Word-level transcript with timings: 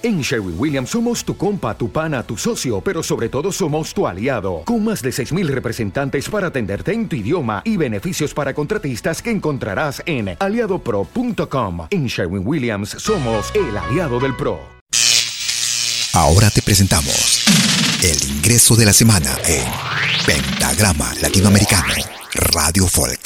En 0.00 0.20
Sherwin 0.20 0.54
Williams 0.56 0.90
somos 0.90 1.24
tu 1.24 1.36
compa, 1.36 1.76
tu 1.76 1.90
pana, 1.90 2.22
tu 2.22 2.36
socio, 2.36 2.80
pero 2.80 3.02
sobre 3.02 3.28
todo 3.28 3.50
somos 3.50 3.92
tu 3.92 4.06
aliado, 4.06 4.62
con 4.64 4.84
más 4.84 5.02
de 5.02 5.10
6.000 5.10 5.48
representantes 5.48 6.28
para 6.28 6.48
atenderte 6.48 6.92
en 6.92 7.08
tu 7.08 7.16
idioma 7.16 7.62
y 7.64 7.76
beneficios 7.76 8.32
para 8.32 8.54
contratistas 8.54 9.20
que 9.20 9.32
encontrarás 9.32 10.00
en 10.06 10.36
aliadopro.com. 10.38 11.88
En 11.90 12.06
Sherwin 12.06 12.46
Williams 12.46 12.90
somos 12.90 13.52
el 13.56 13.76
aliado 13.76 14.20
del 14.20 14.36
PRO. 14.36 14.60
Ahora 16.12 16.50
te 16.50 16.62
presentamos 16.62 17.44
el 18.02 18.36
ingreso 18.36 18.76
de 18.76 18.86
la 18.86 18.92
semana 18.92 19.36
en 19.46 19.64
Pentagrama 20.24 21.12
Latinoamericano, 21.20 21.94
Radio 22.34 22.86
Folk. 22.86 23.20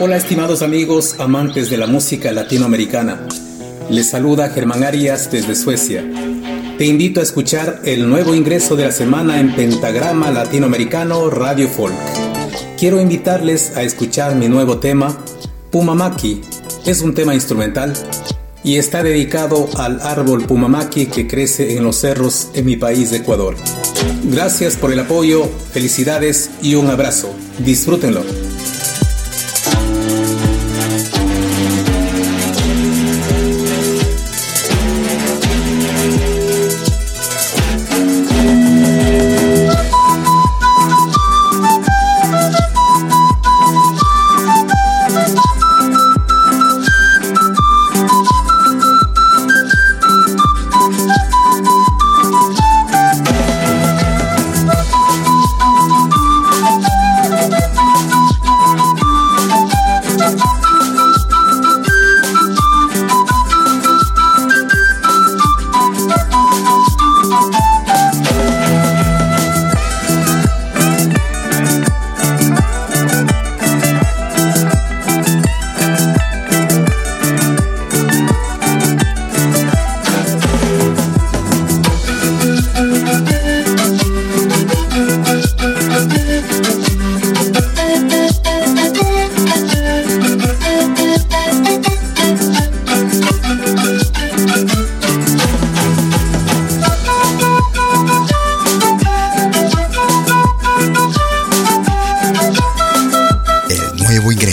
Hola 0.00 0.16
estimados 0.16 0.62
amigos 0.62 1.16
amantes 1.18 1.70
de 1.70 1.76
la 1.76 1.86
música 1.86 2.32
latinoamericana. 2.32 3.26
Les 3.90 4.10
saluda 4.10 4.50
Germán 4.50 4.84
Arias 4.84 5.30
desde 5.30 5.54
Suecia. 5.54 6.04
Te 6.78 6.86
invito 6.86 7.20
a 7.20 7.24
escuchar 7.24 7.80
el 7.84 8.08
nuevo 8.08 8.34
ingreso 8.34 8.76
de 8.76 8.84
la 8.84 8.92
semana 8.92 9.40
en 9.40 9.54
Pentagrama 9.56 10.30
Latinoamericano 10.30 11.30
Radio 11.30 11.68
Folk. 11.68 11.94
Quiero 12.78 13.00
invitarles 13.00 13.76
a 13.76 13.82
escuchar 13.82 14.36
mi 14.36 14.48
nuevo 14.48 14.78
tema, 14.78 15.18
Pumamaki. 15.72 16.40
Es 16.86 17.02
un 17.02 17.14
tema 17.14 17.34
instrumental 17.34 17.92
y 18.68 18.76
está 18.76 19.02
dedicado 19.02 19.66
al 19.78 20.02
árbol 20.02 20.44
Pumamaki 20.44 21.06
que 21.06 21.26
crece 21.26 21.78
en 21.78 21.84
los 21.84 22.00
cerros 22.00 22.50
en 22.52 22.66
mi 22.66 22.76
país 22.76 23.10
Ecuador. 23.12 23.56
Gracias 24.24 24.76
por 24.76 24.92
el 24.92 25.00
apoyo, 25.00 25.48
felicidades 25.72 26.50
y 26.60 26.74
un 26.74 26.88
abrazo. 26.88 27.34
Disfrútenlo. 27.60 28.20